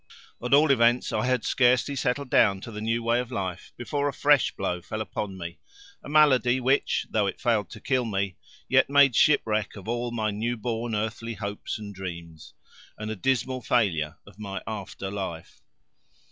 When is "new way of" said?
2.81-3.31